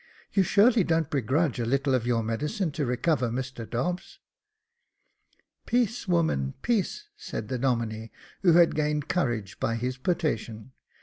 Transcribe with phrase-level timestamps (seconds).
[0.33, 4.17] You surely don't begrudge a little of your medicine to recover Mr Dobbs?""
[5.67, 8.09] Peace, woman, peace," said the Domine,
[8.41, 10.71] who had gained courage by his potation.